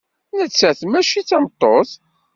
Nettat 0.37 0.79
mačči 0.91 1.21
d 1.23 1.25
tameṭṭut. 1.29 1.89